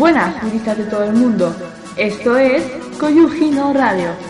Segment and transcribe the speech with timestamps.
[0.00, 1.54] Buenas, turistas de todo el mundo.
[1.94, 2.62] Esto es
[2.98, 4.29] Koyujino Radio.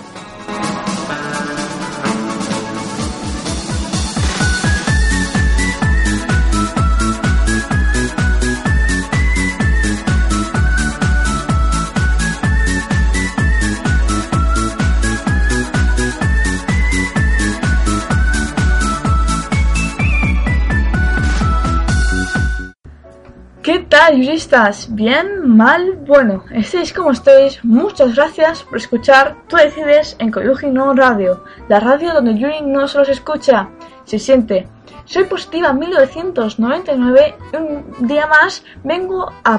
[24.20, 24.94] ¿Qué tal, juristas?
[24.94, 25.56] ¿Bien?
[25.56, 25.96] ¿Mal?
[26.06, 31.80] Bueno, estéis como estéis, muchas gracias por escuchar Tú decides en Koyuji no Radio, la
[31.80, 33.70] radio donde Yuri no solo se escucha,
[34.04, 34.68] se siente.
[35.06, 39.58] Soy positiva 1999 y un día más vengo a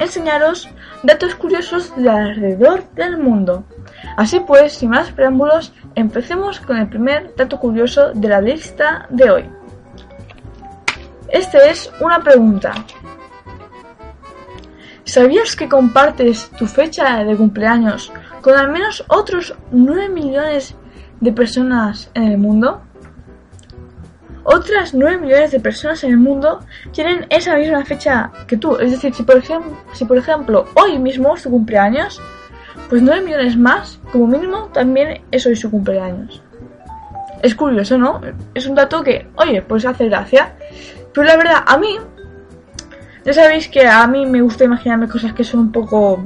[0.00, 0.68] enseñaros
[1.04, 3.62] datos curiosos de alrededor del mundo.
[4.16, 9.30] Así pues, sin más preámbulos, empecemos con el primer dato curioso de la lista de
[9.30, 9.44] hoy.
[11.28, 12.74] Este es una pregunta.
[15.10, 20.76] ¿Sabías que compartes tu fecha de cumpleaños con al menos otros 9 millones
[21.18, 22.80] de personas en el mundo?
[24.44, 26.60] Otras 9 millones de personas en el mundo
[26.92, 28.76] tienen esa misma fecha que tú.
[28.76, 32.22] Es decir, si por, ejemplo, si por ejemplo hoy mismo es tu cumpleaños,
[32.88, 36.40] pues 9 millones más, como mínimo, también es hoy su cumpleaños.
[37.42, 38.20] Es curioso, ¿no?
[38.54, 40.54] Es un dato que, oye, pues hace gracia.
[41.12, 41.98] Pero la verdad, a mí
[43.30, 46.24] ya sabéis que a mí me gusta imaginarme cosas que son un poco...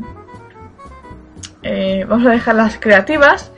[1.62, 3.52] Eh, vamos a dejarlas creativas.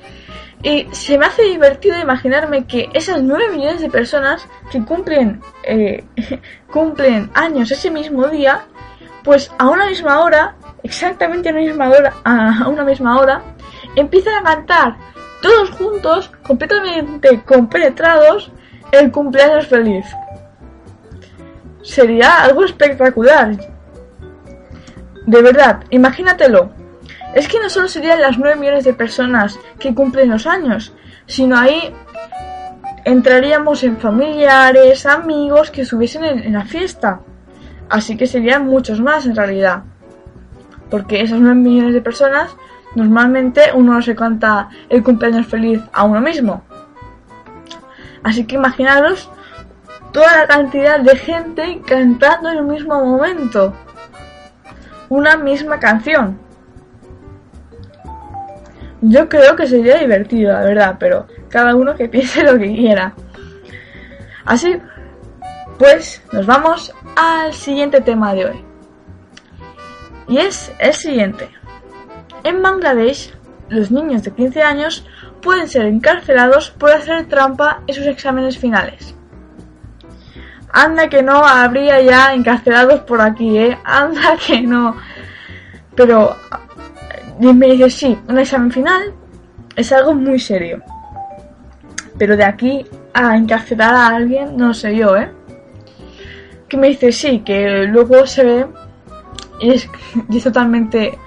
[0.62, 6.05] Y se me hace divertido imaginarme que esas 9 millones de personas que cumplen, eh,
[6.72, 8.64] cumplen años ese mismo día,
[9.22, 13.42] pues a una misma hora, exactamente a una misma hora, a una misma hora,
[13.94, 14.97] empiezan a cantar
[15.41, 18.50] todos juntos, completamente compenetrados,
[18.91, 20.06] el cumpleaños feliz.
[21.86, 23.56] Sería algo espectacular.
[25.24, 26.70] De verdad, imagínatelo.
[27.32, 30.92] Es que no solo serían las 9 millones de personas que cumplen los años,
[31.26, 31.94] sino ahí
[33.04, 37.20] entraríamos en familiares, amigos que estuviesen en, la fiesta.
[37.88, 39.84] Así que serían muchos más en realidad.
[40.91, 42.56] Porque esas 9 millones de personas,
[42.96, 46.64] normalmente uno no se canta el cumpleaños feliz a uno mismo.
[48.25, 49.30] Así que imaginaros
[50.16, 53.75] toda la cantidad de gente cantando en el mismo momento.
[55.10, 56.38] Una misma canción.
[59.03, 63.12] Yo creo que sería divertido, la verdad, pero cada uno que piense lo que quiera.
[64.47, 64.78] Así,
[65.78, 68.65] pues nos vamos al siguiente tema de hoy.
[70.28, 71.50] Y es el siguiente.
[72.43, 73.34] En Bangladesh,
[73.69, 75.06] los niños de 15 años
[75.43, 79.16] pueden ser encarcelados por hacer trampa en sus exámenes finales.
[80.72, 83.78] Anda que no habría ya encarcelados por aquí, ¿eh?
[83.84, 84.97] Anda que no.
[85.94, 86.37] Pero
[87.41, 89.12] y me dice, sí, un examen final
[89.75, 90.82] es algo muy serio.
[92.19, 95.31] Pero de aquí a encarcelar a alguien, no sé yo, ¿eh?
[96.69, 98.66] Que me dice, sí, que luego se ve
[99.60, 99.88] y es,
[100.31, 101.19] y es totalmente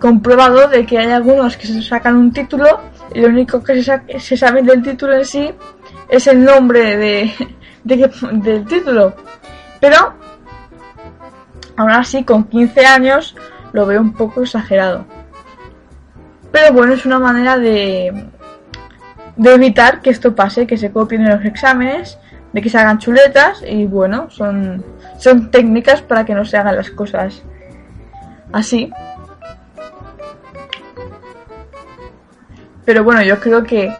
[0.00, 2.80] comprobado de que hay algunos que se sacan un título
[3.14, 5.50] y lo único que se, se sabe del título en sí
[6.08, 7.32] es el nombre de,
[7.84, 9.14] de, del título.
[9.80, 10.14] Pero,
[11.76, 13.36] aún así, con 15 años
[13.72, 15.04] lo veo un poco exagerado.
[16.50, 18.28] Pero bueno, es una manera de,
[19.36, 22.18] de evitar que esto pase, que se copien en los exámenes,
[22.52, 24.84] de que se hagan chuletas y bueno, son,
[25.18, 27.42] son técnicas para que no se hagan las cosas
[28.52, 28.92] así.
[32.84, 33.94] Pero bueno, yo creo que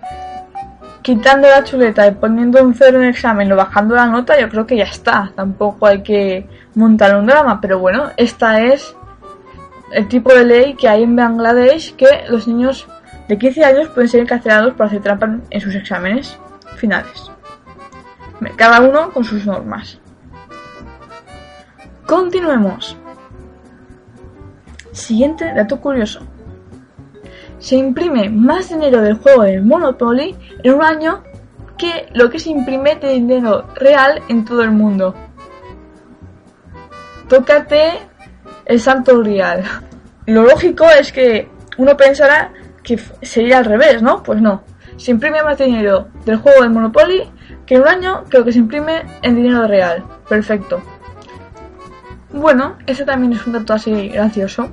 [1.02, 4.48] quitando la chuleta y poniendo un cero en el examen o bajando la nota, yo
[4.48, 5.32] creo que ya está.
[5.34, 8.96] Tampoco hay que montar un drama, pero bueno, esta es
[9.92, 12.86] el tipo de ley que hay en Bangladesh que los niños
[13.28, 16.38] de 15 años pueden ser encarcelados por hacer trampa en sus exámenes
[16.76, 17.30] finales.
[18.56, 19.98] Cada uno con sus normas.
[22.06, 22.96] Continuemos.
[24.92, 26.20] Siguiente dato curioso.
[27.62, 31.22] Se imprime más dinero del juego del Monopoly en un año
[31.78, 35.14] que lo que se imprime de dinero real en todo el mundo.
[37.28, 38.00] Tócate
[38.64, 39.62] el santo real.
[40.26, 41.48] Lo lógico es que
[41.78, 44.24] uno pensará que sería al revés, ¿no?
[44.24, 44.64] Pues no.
[44.96, 47.30] Se imprime más dinero del juego del Monopoly
[47.64, 50.04] que en un año que lo que se imprime en dinero real.
[50.28, 50.82] Perfecto.
[52.32, 54.68] Bueno, ese también es un dato así gracioso.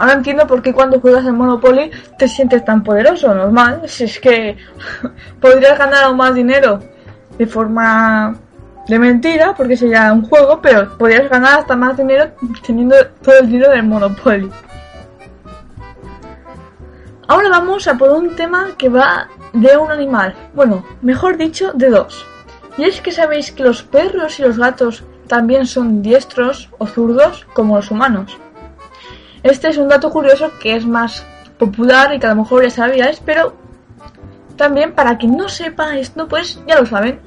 [0.00, 3.82] Ahora entiendo por qué cuando juegas en Monopoly te sientes tan poderoso, normal.
[3.84, 4.56] Si es que
[5.42, 6.80] podrías ganar más dinero
[7.36, 8.34] de forma
[8.88, 12.30] de mentira, porque sería un juego, pero podrías ganar hasta más dinero
[12.66, 14.50] teniendo todo el dinero del Monopoly.
[17.28, 21.90] Ahora vamos a por un tema que va de un animal, bueno, mejor dicho, de
[21.90, 22.24] dos.
[22.78, 27.46] Y es que sabéis que los perros y los gatos también son diestros o zurdos
[27.52, 28.38] como los humanos.
[29.42, 31.24] Este es un dato curioso que es más
[31.58, 33.54] popular y que a lo mejor ya sabíais, pero
[34.56, 37.20] también para quien no sepa esto, pues ya lo saben.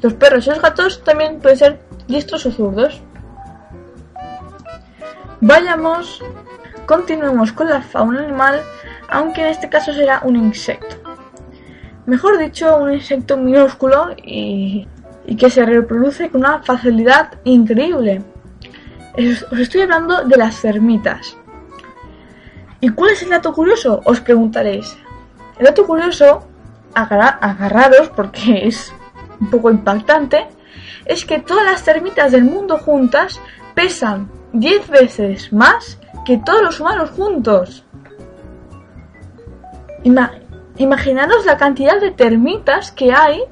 [0.00, 3.02] Los perros y los gatos también pueden ser diestros o zurdos.
[5.40, 6.22] Vayamos,
[6.86, 8.60] continuemos con la fauna animal,
[9.08, 10.96] aunque en este caso será un insecto.
[12.06, 14.86] Mejor dicho, un insecto minúsculo y,
[15.26, 18.22] y que se reproduce con una facilidad increíble.
[19.18, 21.36] Os estoy hablando de las termitas.
[22.80, 24.00] ¿Y cuál es el dato curioso?
[24.04, 24.96] Os preguntaréis.
[25.58, 26.46] El dato curioso,
[26.94, 28.92] agarrados porque es
[29.40, 30.46] un poco impactante,
[31.04, 33.40] es que todas las termitas del mundo juntas
[33.74, 37.84] pesan 10 veces más que todos los humanos juntos.
[40.76, 43.42] imaginaros la cantidad de termitas que hay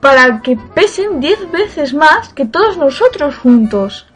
[0.00, 4.07] para que pesen 10 veces más que todos nosotros juntos.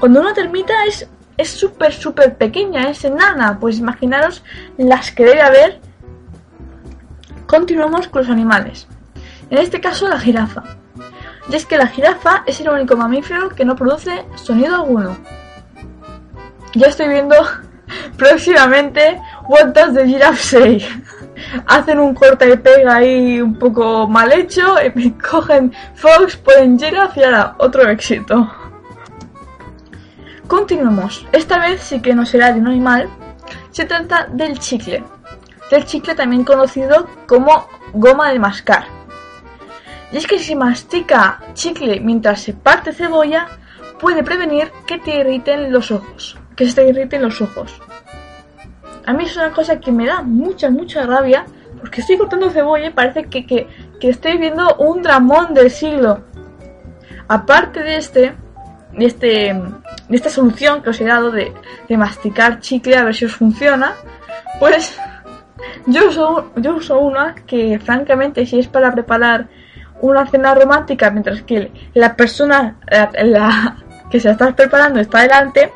[0.00, 1.08] Cuando una termita es
[1.38, 4.42] es súper, súper pequeña, es enana, pues imaginaros
[4.76, 5.80] las que debe haber.
[7.46, 8.88] Continuamos con los animales.
[9.48, 10.64] En este caso la jirafa.
[11.48, 15.16] Y es que la jirafa es el único mamífero que no produce sonido alguno.
[16.74, 17.36] Ya estoy viendo
[18.18, 19.18] próximamente
[19.48, 20.86] What Does the Giraffe Say.
[21.66, 27.20] Hacen un corta y pega ahí un poco mal hecho, y cogen Fox, ponen Giraffe
[27.20, 28.67] y ahora otro éxito.
[30.48, 31.26] Continuamos.
[31.30, 33.06] Esta vez sí que no será de un animal.
[33.70, 35.04] Se trata del chicle.
[35.70, 38.84] Del chicle también conocido como goma de mascar.
[40.10, 43.46] Y es que si mastica chicle mientras se parte cebolla,
[44.00, 46.38] puede prevenir que te irriten los ojos.
[46.56, 47.78] Que se te irriten los ojos.
[49.04, 51.44] A mí es una cosa que me da mucha, mucha rabia.
[51.78, 53.68] Porque estoy cortando cebolla y parece que, que,
[54.00, 56.22] que estoy viendo un dramón del siglo.
[57.28, 58.34] Aparte de este,
[58.96, 59.54] de este
[60.16, 61.52] esta solución que os he dado de,
[61.96, 63.94] masticar chicle a ver si os funciona,
[64.58, 64.98] pues
[65.86, 69.48] yo uso, yo uso una que francamente si es para preparar
[70.00, 72.76] una cena romántica mientras que la persona
[73.22, 73.76] la,
[74.10, 75.72] que se está preparando está delante,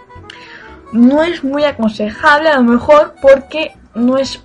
[0.93, 4.45] no es muy aconsejable a lo mejor porque no es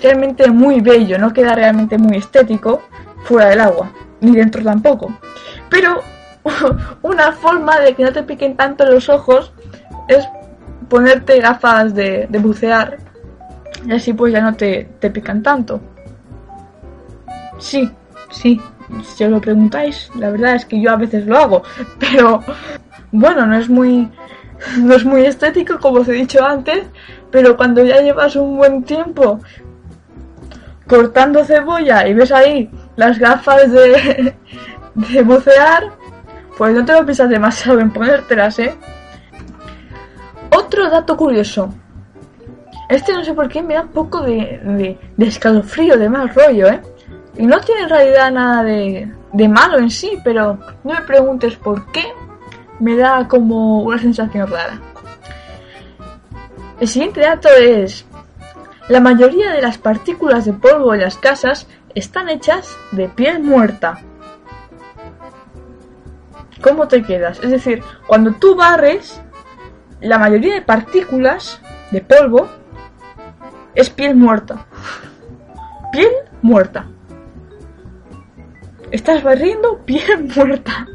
[0.00, 2.82] realmente muy bello, no queda realmente muy estético
[3.24, 3.90] fuera del agua,
[4.20, 5.12] ni dentro tampoco.
[5.68, 6.02] Pero
[7.02, 9.52] una forma de que no te piquen tanto los ojos
[10.08, 10.28] es
[10.88, 12.98] ponerte gafas de, bucear
[13.86, 15.80] y así pues ya no te, te pican tanto.
[17.58, 17.90] Sí,
[18.30, 18.60] sí,
[19.02, 21.62] si os lo preguntáis, la verdad es que yo a veces lo hago,
[21.98, 22.42] pero
[23.12, 24.10] bueno, no es muy
[24.78, 26.84] no es muy estético como os he dicho antes,
[27.30, 29.40] pero cuando ya llevas un buen tiempo
[30.86, 34.34] cortando cebolla y ves ahí las gafas de,
[34.94, 35.92] de bucear,
[36.56, 38.74] pues no te lo piensas demasiado en ponértelas, ¿eh?
[40.50, 41.74] Otro dato curioso.
[42.88, 46.68] Este no sé por qué me da un poco de, de, escalofrío, de mal rollo,
[46.68, 46.80] ¿eh?
[47.36, 51.56] Y no tiene en realidad nada de, de malo en sí, pero no me preguntes
[51.56, 52.04] por qué.
[52.78, 54.80] Me da como una sensación rara.
[56.80, 58.04] El siguiente dato es...
[58.88, 64.00] La mayoría de las partículas de polvo en las casas están hechas de piel muerta.
[66.64, 67.38] ¿Cómo te quedas?
[67.40, 69.20] Es decir, cuando tú barres,
[70.00, 72.48] la mayoría de partículas de polvo
[73.74, 74.66] es piel muerta.
[75.92, 76.86] Piel muerta.
[78.90, 80.88] Estás barriendo piel muerta.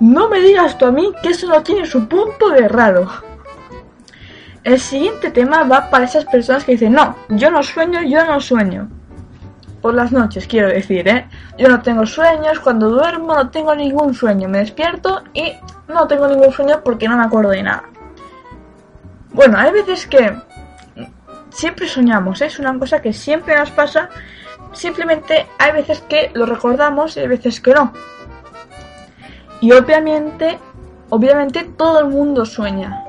[0.00, 3.08] No me digas tú a mí que eso no tiene su punto de raro.
[4.62, 8.38] El siguiente tema va para esas personas que dicen, no, yo no sueño, yo no
[8.40, 8.90] sueño
[9.86, 11.28] por las noches, quiero decir, ¿eh?
[11.56, 15.52] Yo no tengo sueños, cuando duermo no tengo ningún sueño, me despierto y
[15.86, 17.84] no tengo ningún sueño porque no me acuerdo de nada.
[19.32, 20.36] Bueno, hay veces que
[21.50, 22.46] siempre soñamos, ¿eh?
[22.46, 24.08] es una cosa que siempre nos pasa,
[24.72, 27.92] simplemente hay veces que lo recordamos y hay veces que no.
[29.60, 30.58] Y obviamente,
[31.10, 33.04] obviamente todo el mundo sueña.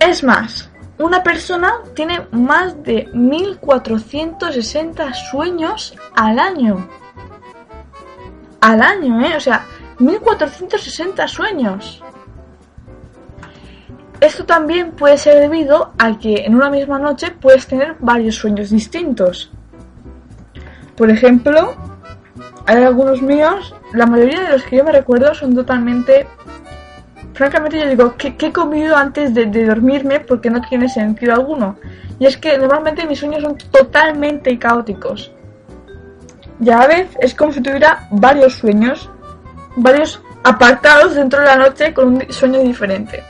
[0.00, 0.67] Es más,
[0.98, 6.88] una persona tiene más de 1460 sueños al año.
[8.60, 9.36] Al año, ¿eh?
[9.36, 9.64] O sea,
[9.98, 12.02] 1460 sueños.
[14.20, 18.70] Esto también puede ser debido a que en una misma noche puedes tener varios sueños
[18.70, 19.52] distintos.
[20.96, 21.76] Por ejemplo,
[22.66, 26.26] hay algunos míos, la mayoría de los que yo me recuerdo son totalmente...
[27.38, 30.18] Francamente yo digo, ¿qué, he comido antes de, dormirme?
[30.18, 31.76] Porque no tiene sentido alguno.
[32.18, 35.30] Y es que normalmente mis sueños son totalmente caóticos.
[36.60, 39.08] Y a la vez es como si tuviera varios sueños,
[39.76, 43.22] varios apartados dentro de la noche con un sueño diferente.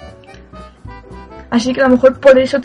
[1.51, 2.63] Así que a lo mejor por eso,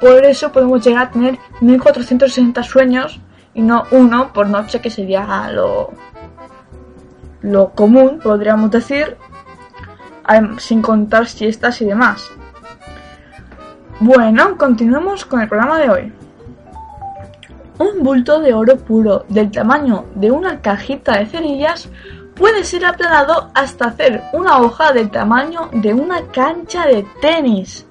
[0.00, 3.20] por eso podemos llegar a tener 1460 sueños
[3.52, 5.90] y no uno por noche que sería lo,
[7.42, 9.18] lo común, podríamos decir,
[10.58, 12.30] sin contar siestas y demás.
[14.00, 16.12] Bueno, continuemos con el programa de hoy.
[17.78, 21.88] Un bulto de oro puro del tamaño de una cajita de cerillas
[22.34, 27.86] puede ser aplanado hasta hacer una hoja del tamaño de una cancha de tenis.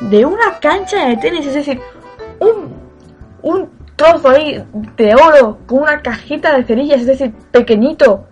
[0.00, 1.80] De una cancha de tenis, es decir,
[2.40, 2.74] un,
[3.42, 4.62] un trozo ahí
[4.96, 8.26] de oro con una cajita de cerillas, es decir, pequeñito.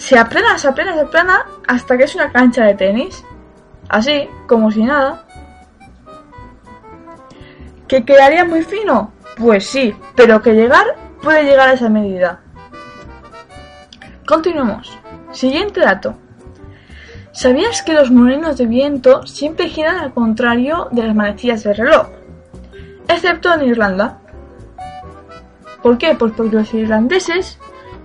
[0.00, 3.22] Se aplana, se aplana, se aplana hasta que es una cancha de tenis.
[3.90, 5.26] Así, como si nada.
[7.86, 9.12] ¿Que quedaría muy fino?
[9.36, 10.86] Pues sí, pero que llegar
[11.22, 12.40] puede llegar a esa medida.
[14.26, 14.98] Continuemos.
[15.32, 16.16] Siguiente dato.
[17.32, 22.08] ¿Sabías que los molinos de viento siempre giran al contrario de las manecillas del reloj?
[23.06, 24.18] Excepto en Irlanda.
[25.82, 26.14] ¿Por qué?
[26.14, 27.58] Pues porque los irlandeses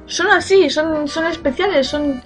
[0.05, 2.21] son así, son, son especiales, son,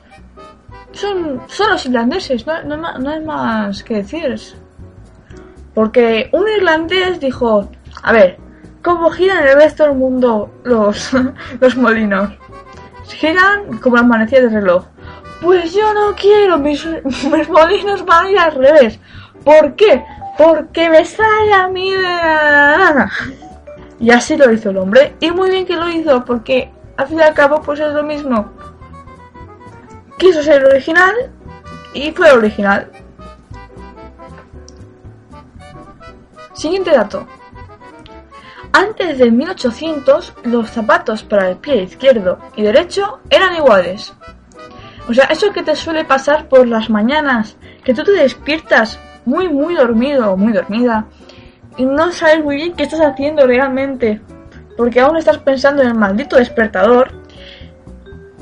[0.91, 4.39] son, son los irlandeses, no, no, hay más que decir.
[5.74, 7.69] Porque un irlandés dijo,
[8.03, 8.38] a ver,
[8.83, 11.12] ¿cómo giran el resto del mundo los,
[11.59, 12.29] los molinos?
[13.07, 14.86] Giran como las manecillas de reloj.
[15.41, 16.86] Pues yo no quiero, mis,
[17.31, 19.00] mis molinos van a ir al revés.
[19.43, 20.03] ¿Por qué?
[20.38, 23.09] Porque me sale a mí de la
[24.00, 25.15] y así lo hizo el hombre.
[25.19, 28.03] Y muy bien que lo hizo, porque al fin y al cabo, pues es lo
[28.03, 28.51] mismo.
[30.18, 31.32] Quiso ser original
[31.94, 32.91] y fue original.
[36.51, 37.25] Siguiente dato.
[38.74, 44.13] Antes de 1800, los zapatos para el pie izquierdo y derecho eran iguales.
[45.08, 49.48] O sea, eso que te suele pasar por las mañanas, que tú te despiertas muy,
[49.48, 51.06] muy dormido o muy dormida
[51.77, 54.22] y no sabes muy bien qué estás haciendo realmente,
[54.79, 57.12] porque aún estás pensando en el maldito despertador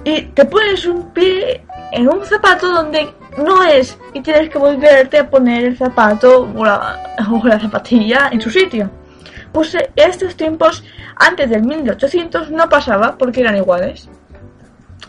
[0.04, 5.18] y te pones un pie en un zapato donde no es y tienes que volverte
[5.18, 7.02] a poner el zapato o la,
[7.60, 8.88] zapatilla en su sitio.
[9.52, 10.84] Pues en estos tiempos,
[11.16, 14.08] antes del 1800, no pasaba porque eran iguales.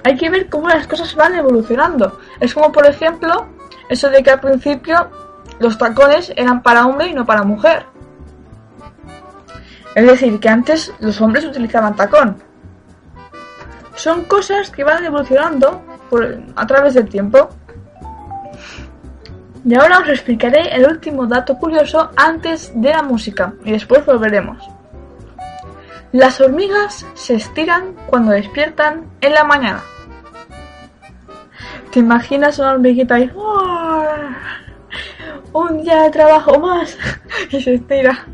[0.04, 2.20] Hay que ver cómo las cosas van evolucionando.
[2.40, 3.48] Es como, por ejemplo,
[3.90, 5.10] eso de que al principio
[5.58, 7.84] los tacones eran para hombre y no para mujer.
[9.98, 12.36] Es decir, que antes los hombres utilizaban tacón.
[13.96, 15.82] Son cosas que van evolucionando
[16.54, 17.48] a través del tiempo.
[19.64, 24.62] Y ahora os explicaré el último dato curioso antes de la música y después volveremos.
[26.12, 29.82] Las hormigas se estiran cuando despiertan en la mañana.
[31.90, 33.32] ¿Te imaginas una hormiguita ahí?
[35.52, 36.96] Un día de trabajo más
[37.50, 38.26] y se estira.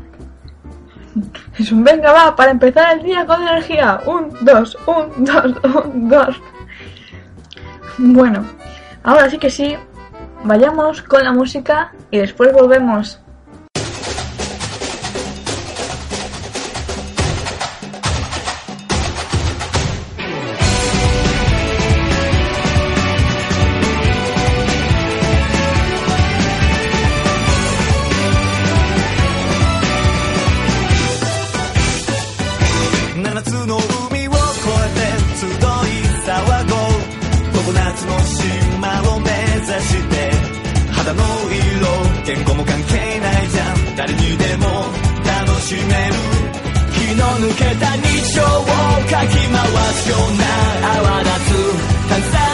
[1.57, 4.01] Es un venga, va, para empezar el día con energía.
[4.05, 5.45] Un, dos, un, dos,
[5.85, 6.41] un, dos.
[7.97, 8.45] Bueno,
[9.03, 9.77] ahora sí que sí,
[10.43, 13.21] vayamos con la música y después volvemos.
[47.37, 52.44] 抜けた日常をかき回すような泡立つ。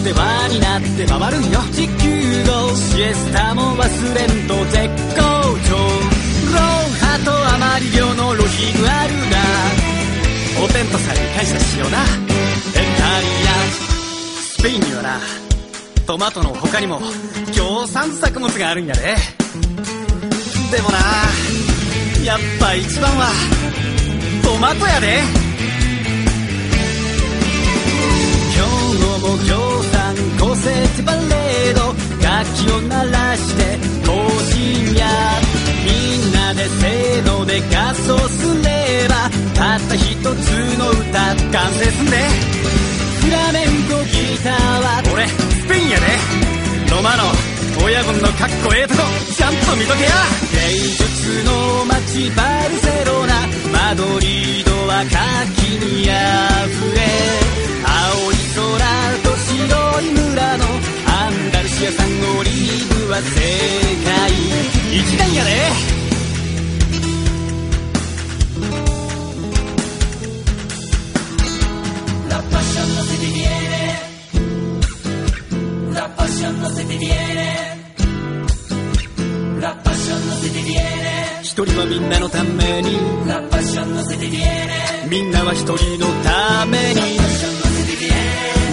[0.00, 1.60] って輪になって回るんよ。
[1.72, 5.20] 地球号シエスタも忘れんと絶好
[5.68, 5.76] 調。
[5.76, 6.64] ロン
[6.98, 11.98] ハとあまり量のロヒグあるがお天道さんに感謝しような。
[11.98, 12.06] エン
[12.96, 13.50] タリア。
[14.40, 15.20] スペインにはな。
[16.06, 17.00] トマトの他にも
[17.56, 19.16] 共産作物があるんやで。
[20.72, 20.98] でもな
[22.24, 23.28] やっぱ一番は
[24.42, 25.49] トマトやで。
[28.92, 34.10] 今日も共産個性値パレード楽器を鳴らして行
[34.52, 35.06] 進や
[35.84, 40.24] みんなでせーので合奏すればたった一つ
[40.78, 41.00] の歌
[41.52, 42.16] 完成すんで
[43.20, 46.06] フラメンコギターは俺スペインやで
[46.90, 47.24] ロマの
[47.84, 49.00] 親分のかっこええとこ
[49.40, 50.10] ちゃんと見とけや。
[50.52, 53.34] 芸術の街バルセロナ。
[53.72, 55.16] マドリードは活
[55.62, 57.00] 気にあふれ。
[57.82, 58.62] 青い空
[59.22, 59.36] と
[60.00, 60.64] い村の
[61.06, 62.06] アンダルシア産
[62.38, 63.24] オリーブは世
[64.04, 64.32] 界
[64.98, 66.00] 一なんやで。
[81.42, 82.96] 一人はみんなのために
[85.10, 87.18] 「み」「んなは一人のために」「」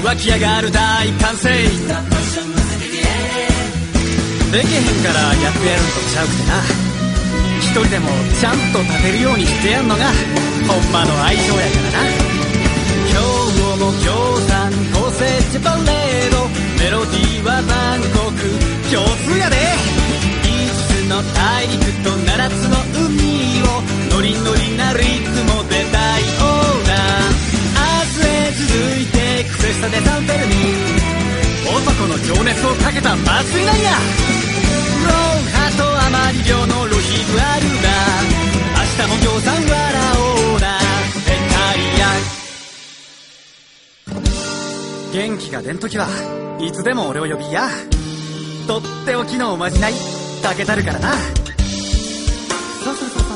[0.07, 1.59] 湧き上がる大歓声で
[4.63, 6.63] きへんから逆やるんとちゃうくてな。
[7.59, 8.07] 一人でも
[8.39, 10.05] ちゃんと立てるようにしてやんのが
[10.65, 12.07] ほんまの愛情やからな。
[13.11, 13.19] 今
[13.51, 16.47] 日も共産個性ジャパレード。
[16.79, 18.31] メロディーは万国
[18.89, 19.57] 共通やで。
[20.47, 20.47] 5
[20.87, 23.83] つの大陸と7つの海を。
[24.15, 25.66] ノリノリなリズム
[29.77, 30.53] ていくフェスタでサンフェルミ
[31.67, 33.91] 男の情熱をかけた祭りなんや
[35.03, 35.11] ロン
[35.51, 37.89] ハとあまり量のロヒグあるが
[38.77, 39.67] 明日も共産笑
[40.17, 40.19] お
[40.57, 40.79] うなエ
[41.51, 41.81] タリ
[45.21, 46.07] ア元気が出んときは
[46.59, 47.67] いつでも俺を呼びや。
[48.67, 49.93] とっておきのおまじない
[50.43, 51.13] かけたるからな。
[52.83, 53.26] そうそうそう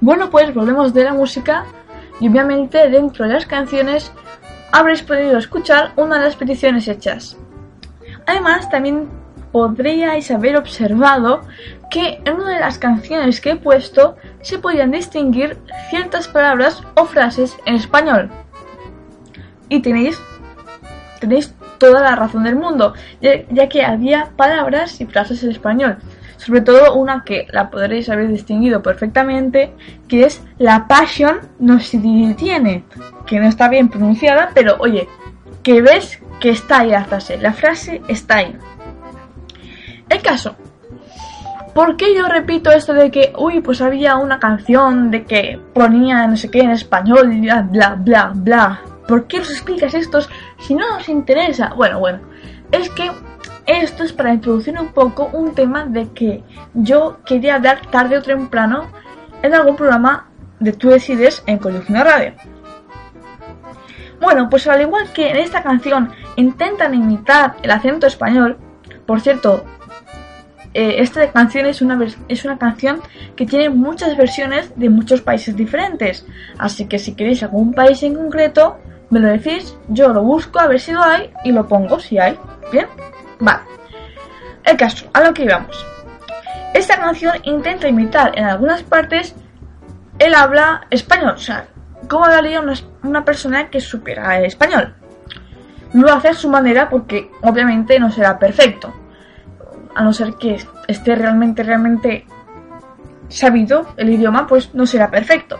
[0.00, 1.66] Bueno, pues volvemos de la música
[2.20, 4.10] y obviamente dentro de las canciones
[4.72, 7.36] habréis podido escuchar una de las peticiones hechas.
[8.26, 9.10] Además, también
[9.52, 11.42] podríais haber observado
[11.90, 15.58] que en una de las canciones que he puesto se podían distinguir
[15.90, 18.30] ciertas palabras o frases en español.
[19.68, 20.18] Y tenéis,
[21.20, 25.98] tenéis toda la razón del mundo, ya, ya que había palabras y frases en español.
[26.40, 29.74] Sobre todo una que la podréis haber distinguido perfectamente,
[30.08, 32.82] que es la passion no se detiene,
[33.26, 35.06] que no está bien pronunciada, pero oye,
[35.62, 38.56] que ves que está ahí la frase, la frase está ahí.
[40.08, 40.56] El caso,
[41.74, 46.26] ¿por qué yo repito esto de que, uy, pues había una canción de que ponía
[46.26, 48.80] no sé qué en español, bla, bla, bla, bla?
[49.06, 50.20] ¿Por qué os explicas esto
[50.58, 51.74] si no os interesa?
[51.76, 52.20] Bueno, bueno,
[52.72, 53.10] es que
[53.70, 56.42] esto es para introducir un poco un tema de que
[56.74, 58.90] yo quería hablar tarde o temprano
[59.42, 60.28] en algún programa
[60.58, 62.34] de Tú Decides en Colegio Radio.
[64.20, 68.58] Bueno, pues al igual que en esta canción intentan imitar el acento español,
[69.06, 69.64] por cierto,
[70.74, 73.00] eh, esta canción es una, es una canción
[73.34, 76.26] que tiene muchas versiones de muchos países diferentes,
[76.58, 78.78] así que si queréis algún país en concreto,
[79.08, 82.18] me lo decís, yo lo busco a ver si lo hay y lo pongo si
[82.18, 82.38] hay.
[82.70, 82.86] ¿Bien?
[83.40, 83.60] Vale.
[84.64, 85.86] El caso, a lo que íbamos.
[86.74, 89.34] Esta canción intenta imitar en algunas partes
[90.18, 91.66] el habla español, o sea,
[92.08, 94.94] cómo hablaría una, una persona que supiera el español.
[95.92, 98.94] Lo hace a su manera porque obviamente no será perfecto.
[99.94, 102.26] A no ser que esté realmente, realmente
[103.28, 105.58] sabido el idioma, pues no será perfecto.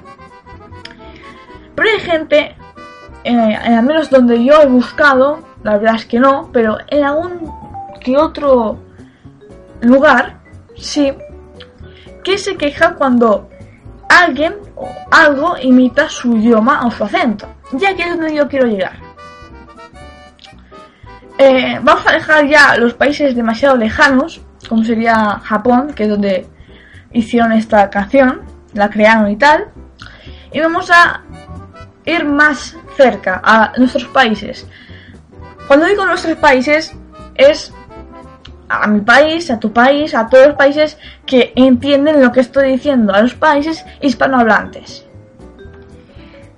[1.74, 2.56] Pero hay gente,
[3.24, 7.59] eh, al menos donde yo he buscado, la verdad es que no, pero en algún
[8.00, 8.78] que otro
[9.82, 10.40] lugar,
[10.76, 11.12] sí,
[12.24, 13.48] que se queja cuando
[14.08, 17.46] alguien o algo imita su idioma o su acento.
[17.72, 18.98] Ya que es donde yo quiero llegar.
[21.38, 26.46] Eh, vamos a dejar ya los países demasiado lejanos, como sería Japón, que es donde
[27.12, 28.42] hicieron esta canción,
[28.74, 29.68] la crearon y tal.
[30.52, 31.22] Y vamos a
[32.04, 34.66] ir más cerca a nuestros países.
[35.66, 36.92] Cuando digo nuestros países
[37.36, 37.72] es
[38.70, 42.70] a mi país, a tu país, a todos los países que entienden lo que estoy
[42.72, 45.04] diciendo, a los países hispanohablantes.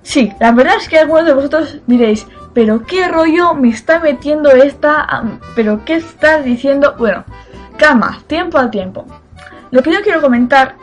[0.02, 4.50] Sí, la verdad es que algunos de vosotros diréis, pero qué rollo me está metiendo
[4.50, 6.94] esta, pero qué estás diciendo.
[6.98, 7.24] Bueno,
[7.78, 9.06] calma, tiempo al tiempo.
[9.70, 10.74] Lo que yo quiero comentar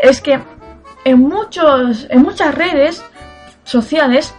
[0.00, 0.40] es que
[1.04, 3.04] en muchos, en muchas redes
[3.64, 4.34] sociales,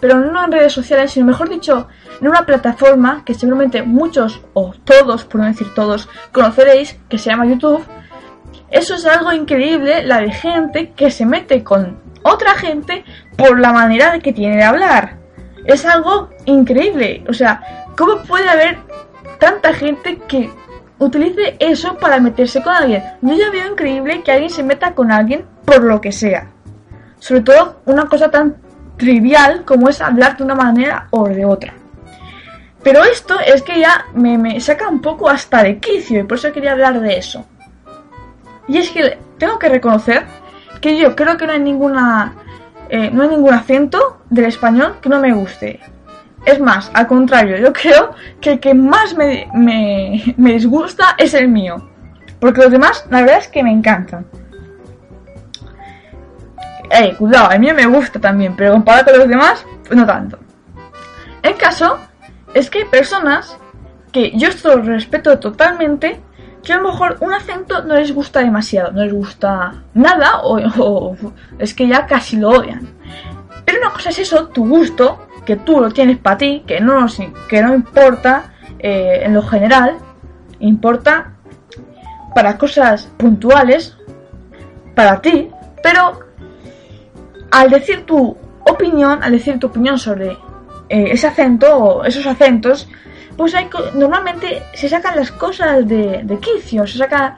[0.00, 1.86] pero no en redes sociales, sino mejor dicho,
[2.20, 7.30] en una plataforma que seguramente muchos o todos, por no decir todos, conoceréis, que se
[7.30, 7.84] llama YouTube.
[8.70, 13.04] Eso es algo increíble, la de gente que se mete con otra gente
[13.36, 15.18] por la manera de que tiene de hablar.
[15.64, 17.24] Es algo increíble.
[17.28, 18.78] O sea, ¿cómo puede haber
[19.38, 20.50] tanta gente que
[20.98, 23.02] utilice eso para meterse con alguien?
[23.22, 26.50] Yo ya veo increíble que alguien se meta con alguien por lo que sea.
[27.18, 28.56] Sobre todo una cosa tan
[28.96, 31.74] trivial como es hablar de una manera o de otra.
[32.86, 36.52] Pero esto es que ya me, saca un poco hasta de quicio y por eso
[36.52, 37.44] quería hablar de eso.
[38.68, 40.24] Y es que tengo que reconocer
[40.80, 42.34] que yo creo que no hay ninguna
[42.88, 45.80] eh, no hay ningún acento del español que no me guste.
[46.44, 51.48] Es más, al contrario, yo creo que el que más me, me, disgusta es el
[51.48, 51.90] mío.
[52.38, 54.24] Porque los demás, la verdad es que me encantan.
[56.88, 60.38] Eh, cuidado, el mío me gusta también, pero comparado con los demás, pues no tanto.
[61.42, 61.98] El caso
[62.54, 63.56] es que hay personas
[64.12, 66.20] que yo esto respeto totalmente,
[66.62, 71.16] que a lo mejor un acento no les gusta demasiado, no les gusta nada o,
[71.58, 72.88] es que ya casi lo odian.
[73.64, 77.06] Pero una cosa es eso, tu gusto, que tú lo tienes para ti, que no,
[77.48, 79.96] que no importa eh, en lo general,
[80.58, 81.32] importa
[82.34, 83.96] para cosas puntuales,
[84.94, 85.50] para ti,
[85.82, 86.20] pero
[87.50, 90.36] al decir tu opinión, al decir tu opinión sobre
[90.88, 92.88] eh, ese acento o esos acentos,
[93.36, 97.36] pues hay, normalmente se sacan las cosas de, de quicio, se sacan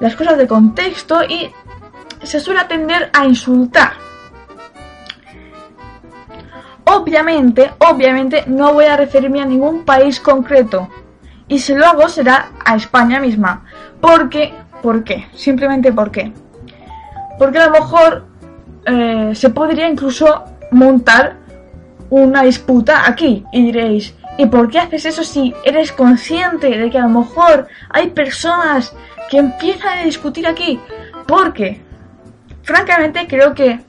[0.00, 1.50] las cosas de contexto y
[2.22, 3.92] se suele tender a insultar.
[6.84, 10.88] Obviamente, obviamente no voy a referirme a ningún país concreto.
[11.46, 13.64] Y si lo hago será a España misma.
[14.00, 15.28] Porque, ¿por qué?
[15.34, 16.32] Simplemente ¿por qué?
[17.38, 18.26] Porque a lo mejor
[18.84, 21.36] eh, se podría incluso montar
[22.10, 26.98] una disputa aquí y diréis, ¿y por qué haces eso si eres consciente de que
[26.98, 28.94] a lo mejor hay personas
[29.30, 30.80] que empiezan a discutir aquí?
[31.26, 31.80] Porque,
[32.62, 33.80] francamente, creo que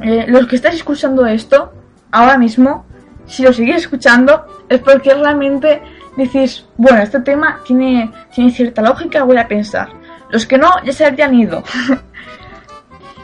[0.00, 1.72] eh, los que estáis escuchando esto,
[2.12, 2.86] ahora mismo,
[3.26, 5.82] si lo seguís escuchando, es porque realmente
[6.16, 9.88] decís, bueno, este tema tiene, tiene cierta lógica, voy a pensar.
[10.30, 11.62] Los que no, ya se habrían ido.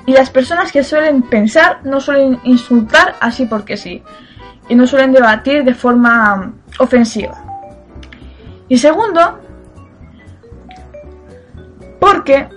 [0.06, 4.02] Y las personas que suelen pensar no suelen insultar así porque sí.
[4.68, 7.42] Y no suelen debatir de forma ofensiva.
[8.68, 9.38] Y segundo,
[11.98, 12.48] porque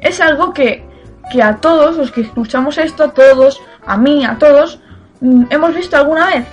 [0.00, 0.84] es algo que,
[1.30, 4.80] que a todos los que escuchamos esto, a todos, a mí, a todos,
[5.20, 6.46] mm, hemos visto alguna vez.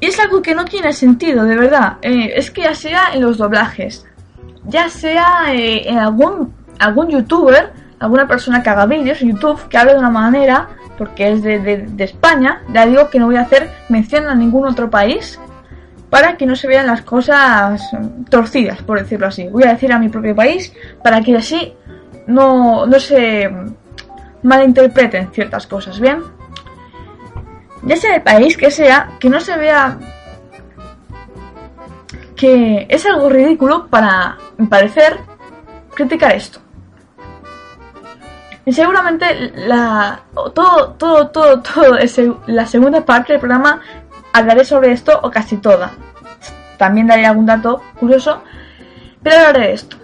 [0.00, 1.98] Y es algo que no tiene sentido, de verdad.
[2.02, 4.04] Eh, es que ya sea en los doblajes,
[4.64, 9.78] ya sea eh, en algún algún youtuber, alguna persona que haga vídeos en YouTube, que
[9.78, 13.70] hable de una manera, porque es de, España, ya digo que no voy a hacer
[13.88, 15.38] mención a ningún otro país,
[16.10, 17.82] para que no se vean las cosas
[18.30, 19.48] torcidas, por decirlo así.
[19.48, 21.74] Voy a decir a mi propio país, para que así
[22.26, 23.50] no, no se
[24.42, 26.22] malinterpreten ciertas cosas, ¿bien?
[27.82, 29.98] Ya sea el país que sea, que no se vea
[32.36, 35.18] que es algo ridículo para, mi parecer,
[35.94, 36.60] criticar esto.
[38.66, 40.20] Y seguramente la,
[40.54, 41.98] todo, todo, todo, todo,
[42.46, 43.80] la segunda parte del programa
[44.32, 45.92] hablaré sobre esto o casi toda.
[46.78, 48.42] También daré algún dato curioso,
[49.22, 49.96] pero hablaré de esto.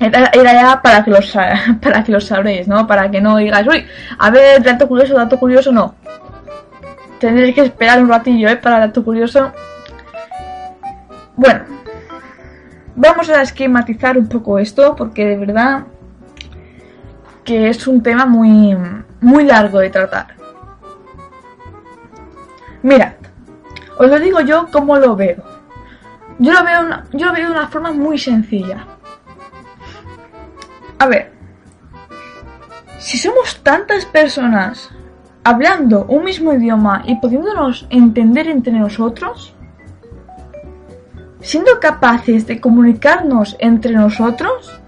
[0.00, 1.32] Era, ya para que, los,
[1.82, 2.86] para que sabréis, ¿no?
[2.86, 3.86] Para que no digáis, uy,
[4.18, 5.94] a ver, dato curioso, dato curioso, no.
[7.18, 8.56] Tendréis que esperar un ratillo, ¿eh?
[8.56, 9.52] Para dato curioso.
[11.36, 11.64] Bueno,
[12.94, 15.84] vamos a esquematizar un poco esto, porque de verdad
[17.44, 18.76] que es un tema muy,
[19.20, 20.34] muy largo de tratar.
[22.82, 23.12] Mirad,
[23.98, 25.42] os lo digo yo como lo veo.
[26.38, 28.86] Yo lo veo, yo lo veo de una forma muy sencilla.
[30.98, 31.32] A ver,
[32.98, 34.90] si somos tantas personas
[35.44, 39.54] hablando un mismo idioma y pudiéndonos entender entre nosotros,
[41.40, 44.80] siendo capaces de comunicarnos entre nosotros?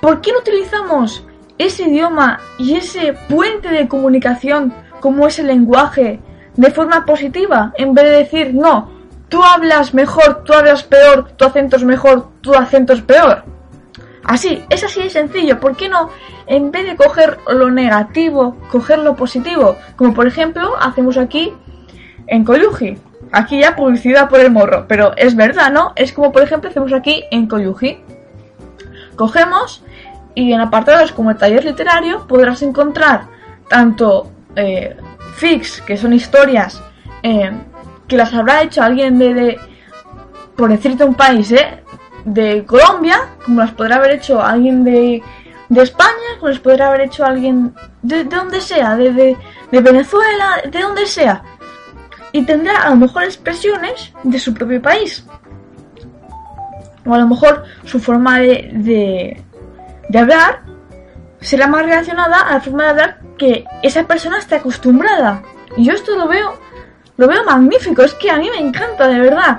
[0.00, 1.24] ¿Por qué no utilizamos
[1.58, 6.20] ese idioma y ese puente de comunicación como ese lenguaje
[6.56, 8.90] de forma positiva en vez de decir no,
[9.28, 13.44] tú hablas mejor, tú hablas peor, tu acento es mejor, tu acento es peor?
[14.24, 15.60] Así, es así de sencillo.
[15.60, 16.10] ¿Por qué no,
[16.46, 19.76] en vez de coger lo negativo, coger lo positivo?
[19.96, 21.52] Como por ejemplo, hacemos aquí
[22.26, 22.98] en Koyuji.
[23.32, 25.92] Aquí ya publicidad por el morro, pero es verdad, ¿no?
[25.96, 28.02] Es como por ejemplo hacemos aquí en Koyuji.
[29.16, 29.84] Cogemos
[30.40, 33.26] y en apartados como el taller literario podrás encontrar
[33.68, 34.96] tanto eh,
[35.34, 36.82] fics, que son historias
[37.22, 37.50] eh,
[38.06, 39.58] que las habrá hecho alguien de,
[40.56, 41.82] por decirte un país, ¿eh?
[42.24, 45.22] de Colombia, como las podrá haber hecho alguien de,
[45.68, 49.36] de España, como las podrá haber hecho alguien de, de donde sea, de, de,
[49.70, 51.42] de Venezuela, de donde sea
[52.32, 55.24] y tendrá a lo mejor expresiones de su propio país.
[57.06, 59.42] O a lo mejor su forma de,
[60.10, 60.62] de, hablar
[61.40, 65.42] será más relacionada a la forma de hablar que esa persona está acostumbrada.
[65.76, 66.58] Y yo esto lo veo,
[67.16, 69.58] lo veo magnífico, es que a mí me encanta, de verdad.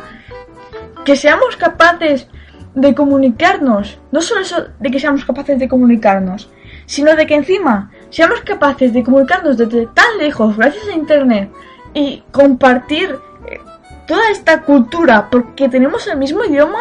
[1.05, 2.27] Que seamos capaces
[2.75, 6.49] de comunicarnos, no solo eso de que seamos capaces de comunicarnos,
[6.85, 11.51] sino de que encima seamos capaces de comunicarnos desde tan lejos gracias a Internet,
[11.93, 13.59] y compartir eh,
[14.07, 16.79] toda esta cultura porque tenemos el mismo idioma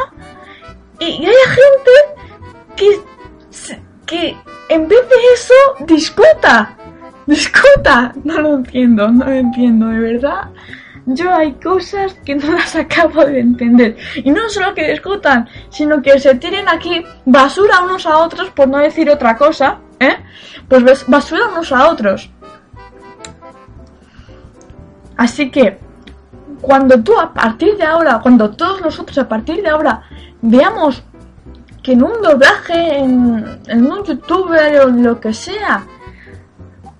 [0.99, 1.91] y, y hay gente
[2.77, 3.01] que,
[4.07, 4.37] que
[4.69, 5.55] en vez de eso
[5.87, 6.77] discuta,
[7.27, 8.13] discuta.
[8.25, 10.51] No lo entiendo, no lo entiendo, de verdad.
[11.07, 13.97] Yo hay cosas que no las acabo de entender.
[14.17, 18.69] Y no solo que discutan, sino que se tiren aquí basura unos a otros, por
[18.69, 20.17] no decir otra cosa, ¿eh?
[20.69, 22.31] Pues basura unos a otros.
[25.17, 25.79] Así que
[26.61, 30.03] cuando tú a partir de ahora, cuando todos nosotros a partir de ahora
[30.41, 31.03] veamos
[31.83, 35.85] que en un doblaje, en, un youtuber o lo que sea,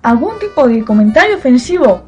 [0.01, 2.03] algún tipo de comentario ofensivo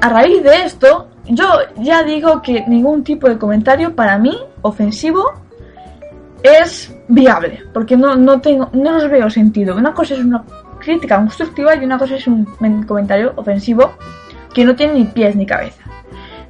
[0.00, 1.46] a raíz de esto, yo
[1.76, 5.32] ya digo que ningún tipo de comentario para mí ofensivo
[6.42, 9.76] es viable, porque no, no tengo, no los veo sentido.
[9.76, 10.42] Una cosa es una
[10.78, 12.44] crítica constructiva y una cosa es un
[12.86, 13.92] comentario ofensivo
[14.54, 15.82] que no tiene ni pies ni cabeza.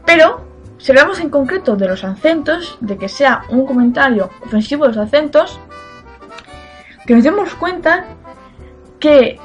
[0.06, 0.49] Pero,
[0.80, 5.06] si hablamos en concreto de los acentos, de que sea un comentario ofensivo de los
[5.06, 5.60] acentos,
[7.06, 8.06] que nos demos cuenta
[8.98, 9.38] que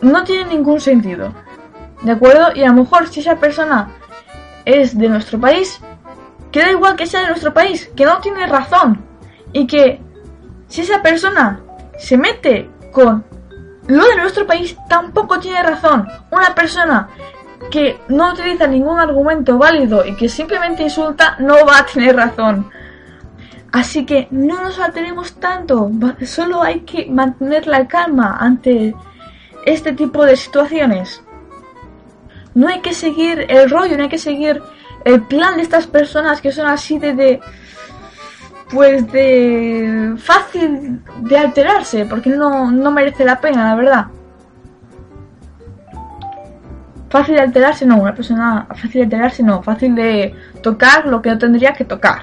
[0.00, 1.34] no tiene ningún sentido.
[2.02, 2.52] ¿De acuerdo?
[2.54, 3.90] Y a lo mejor si esa persona
[4.64, 5.78] es de nuestro país,
[6.50, 9.04] que da igual que sea de nuestro país, que no tiene razón.
[9.52, 10.00] Y que
[10.68, 11.60] si esa persona
[11.98, 13.24] se mete con
[13.88, 16.08] lo de nuestro país, tampoco tiene razón.
[16.30, 17.08] Una persona
[17.70, 22.70] que no utiliza ningún argumento válido y que simplemente insulta, no va a tener razón.
[23.72, 25.90] Así que no nos alteremos tanto,
[26.24, 28.94] solo hay que mantener la calma ante
[29.64, 31.22] este tipo de situaciones.
[32.54, 34.60] No hay que seguir el rollo, no hay que seguir
[35.04, 37.40] el plan de estas personas que son así de, de
[38.72, 44.06] pues de fácil de alterarse, porque no, no merece la pena, la verdad.
[47.10, 51.30] Fácil de alterarse, no, una persona fácil de alterarse, no, fácil de tocar lo que
[51.30, 52.22] no tendría que tocar.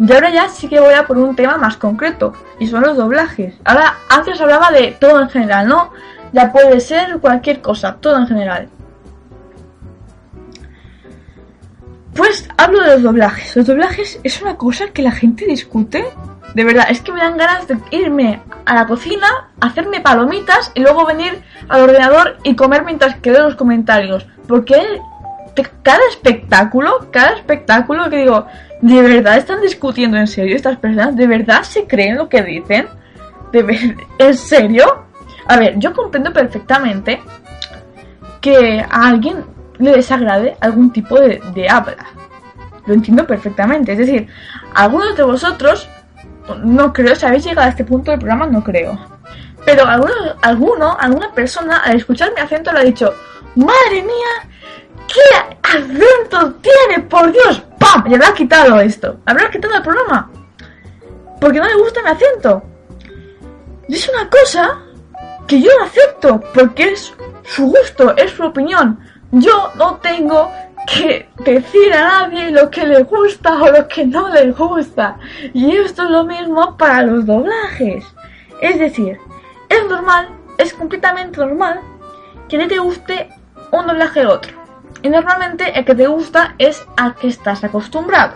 [0.00, 2.96] Y ahora ya sí que voy a por un tema más concreto, y son los
[2.96, 3.54] doblajes.
[3.64, 5.92] Ahora, antes hablaba de todo en general, ¿no?
[6.32, 8.68] Ya puede ser cualquier cosa, todo en general.
[12.14, 13.54] Pues hablo de los doblajes.
[13.56, 16.04] Los doblajes es una cosa que la gente discute
[16.54, 19.26] de verdad, es que me dan ganas de irme a la cocina,
[19.60, 24.26] hacerme palomitas y luego venir al ordenador y comer mientras que leo los comentarios.
[24.48, 25.00] Porque
[25.82, 28.46] cada espectáculo, cada espectáculo que digo,
[28.80, 31.16] ¿de verdad están discutiendo en serio estas personas?
[31.16, 32.88] ¿De verdad se creen lo que dicen?
[33.52, 35.04] ¿De ¿En serio?
[35.46, 37.20] A ver, yo comprendo perfectamente
[38.40, 39.44] que a alguien
[39.78, 42.06] le desagrade algún tipo de, de habla.
[42.86, 43.92] Lo entiendo perfectamente.
[43.92, 44.28] Es decir,
[44.74, 45.88] algunos de vosotros
[46.56, 48.98] no creo, si habéis llegado a este punto del programa, no creo.
[49.64, 53.14] Pero alguno, alguno, alguna persona al escuchar mi acento le ha dicho,
[53.56, 54.48] madre mía,
[55.06, 57.02] ¿qué acento tiene?
[57.04, 58.04] Por Dios, ¡pam!
[58.06, 59.20] Y habrá quitado esto.
[59.26, 60.30] Habrá quitado el programa.
[61.40, 62.62] Porque no le gusta mi acento.
[63.88, 64.78] Y es una cosa
[65.46, 68.98] que yo no acepto, porque es su gusto, es su opinión.
[69.32, 70.50] Yo no tengo
[70.90, 75.18] que decir a nadie lo que le gusta o lo que no le gusta.
[75.54, 78.04] Y esto es lo mismo para los doblajes.
[78.60, 79.18] Es decir,
[79.68, 81.80] es normal, es completamente normal
[82.48, 83.28] que no te guste
[83.70, 84.52] un doblaje a otro.
[85.02, 88.34] Y normalmente el que te gusta es al que estás acostumbrado.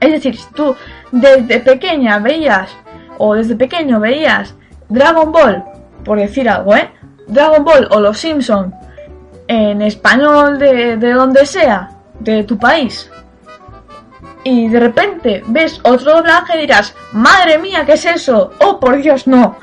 [0.00, 0.74] Es decir, si tú
[1.12, 2.76] desde pequeña veías
[3.18, 4.54] o desde pequeño veías
[4.88, 5.64] Dragon Ball,
[6.04, 6.90] por decir algo, ¿eh?
[7.28, 8.74] Dragon Ball o Los Simpson
[9.48, 11.90] en español de, de donde sea,
[12.20, 13.10] de tu país,
[14.44, 18.50] y de repente ves otro doblaje y dirás, madre mía, ¿qué es eso?
[18.60, 19.56] Oh, por Dios, no.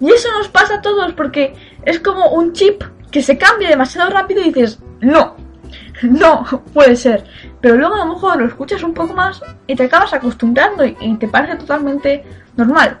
[0.00, 1.54] Y eso nos pasa a todos porque
[1.84, 5.36] es como un chip que se cambia demasiado rápido y dices, no,
[6.02, 7.24] no, puede ser.
[7.60, 10.96] Pero luego a lo mejor lo escuchas un poco más y te acabas acostumbrando y,
[11.00, 12.24] y te parece totalmente
[12.56, 12.98] normal.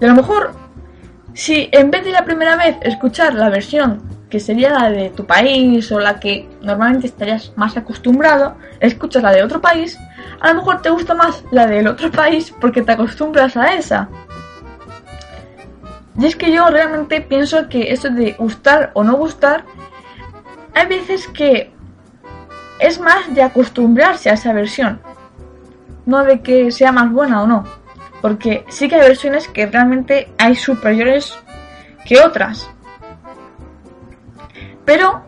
[0.00, 0.52] Y a lo mejor,
[1.34, 5.26] si en vez de la primera vez escuchar la versión que sería la de tu
[5.26, 9.98] país o la que normalmente estarías más acostumbrado, escuchas la de otro país,
[10.40, 14.08] a lo mejor te gusta más la del otro país porque te acostumbras a esa.
[16.16, 19.64] Y es que yo realmente pienso que eso de gustar o no gustar,
[20.72, 21.72] hay veces que
[22.78, 25.00] es más de acostumbrarse a esa versión,
[26.06, 27.83] no de que sea más buena o no.
[28.24, 31.38] Porque sí que hay versiones que realmente hay superiores
[32.06, 32.70] que otras.
[34.86, 35.20] Pero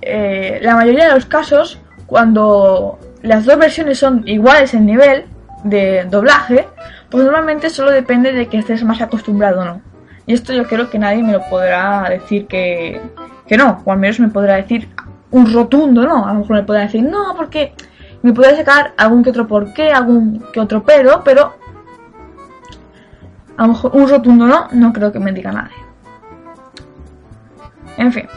[0.00, 5.26] eh, la mayoría de los casos, cuando las dos versiones son iguales en nivel
[5.64, 6.66] de doblaje,
[7.10, 9.82] pues normalmente solo depende de que estés más acostumbrado o no.
[10.24, 13.02] Y esto yo creo que nadie me lo podrá decir que,
[13.46, 14.88] que no, o al menos me podrá decir
[15.30, 16.24] un rotundo no.
[16.26, 17.74] A lo mejor me podrá decir no, porque
[18.22, 21.65] me podrá sacar algún que otro porqué, algún que otro pero, pero
[23.56, 25.76] a lo mejor un rotundo no, no creo que me diga nadie.
[27.96, 28.28] En fin.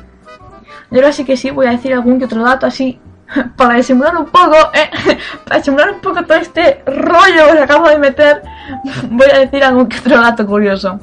[0.91, 2.99] Y ahora sí que sí voy a decir algún que otro dato así
[3.57, 4.89] para disimular un poco, ¿eh?
[5.45, 8.41] para disimular un poco todo este rollo que acabo de meter,
[9.09, 10.99] voy a decir algún que otro dato curioso.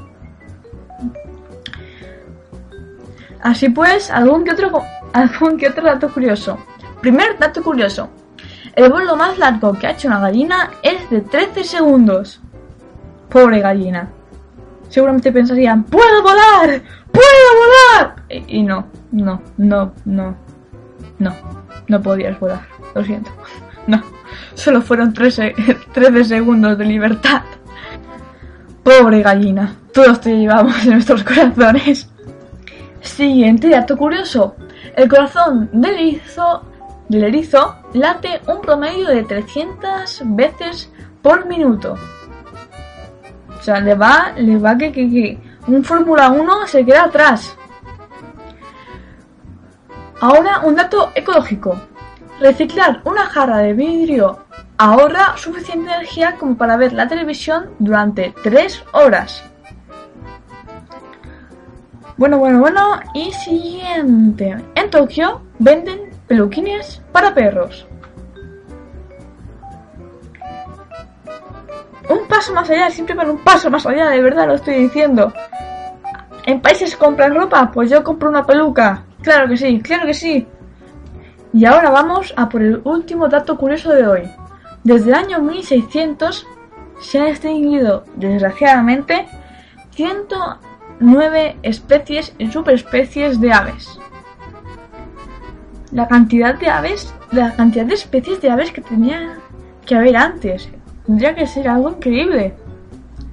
[3.42, 6.58] Así pues, algún que otro, algún que otro dato curioso.
[7.00, 8.10] Primer dato curioso.
[8.74, 12.40] El vuelo más largo que ha hecho una gallina es de 13 segundos.
[13.28, 14.08] Pobre gallina.
[14.88, 16.82] Seguramente pensarían, ¡puedo volar!
[17.12, 18.22] ¡Puedo volar!
[18.28, 20.36] Y, y no, no, no, no,
[21.18, 21.36] no,
[21.88, 22.66] no podías volar.
[22.94, 23.30] Lo siento.
[23.86, 24.02] No,
[24.54, 25.54] solo fueron 13,
[25.94, 27.42] 13 segundos de libertad.
[28.82, 32.10] Pobre gallina, todos te llevamos en nuestros corazones.
[33.00, 34.56] Siguiente dato curioso.
[34.96, 36.64] El corazón del erizo,
[37.08, 40.90] del erizo late un promedio de 300 veces
[41.22, 41.94] por minuto.
[43.66, 47.58] O sea, le va, le va que, que, que un Fórmula 1 se queda atrás.
[50.20, 51.76] Ahora un dato ecológico.
[52.38, 54.38] Reciclar una jarra de vidrio
[54.78, 59.42] ahorra suficiente energía como para ver la televisión durante 3 horas.
[62.16, 63.00] Bueno, bueno, bueno.
[63.14, 64.58] Y siguiente.
[64.76, 67.84] En Tokio venden peluquines para perros.
[72.08, 75.32] Un paso más allá, siempre van un paso más allá, de verdad lo estoy diciendo.
[76.44, 77.70] ¿En países compran ropa?
[77.72, 79.04] Pues yo compro una peluca.
[79.20, 80.46] Claro que sí, claro que sí.
[81.52, 84.22] Y ahora vamos a por el último dato curioso de hoy.
[84.84, 86.46] Desde el año 1600
[87.00, 89.26] se han extinguido, desgraciadamente,
[89.90, 93.98] 109 especies y subespecies de aves.
[95.90, 99.38] La cantidad de aves, la cantidad de especies de aves que tenía
[99.84, 100.68] que haber antes,
[101.06, 102.54] tendría que ser algo increíble.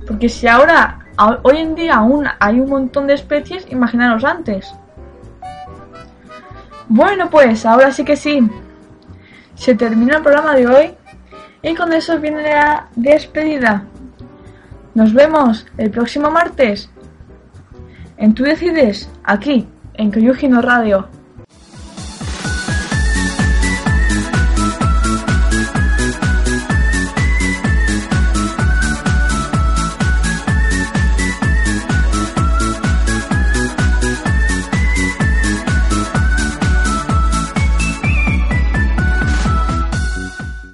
[0.07, 0.99] Porque si ahora,
[1.43, 4.73] hoy en día aún hay un montón de especies, imaginaros antes.
[6.87, 8.47] Bueno, pues ahora sí que sí.
[9.55, 10.93] Se termina el programa de hoy
[11.61, 13.85] y con eso viene la despedida.
[14.93, 16.89] Nos vemos el próximo martes
[18.17, 21.07] en Tú Decides, aquí, en Koyuji no Radio.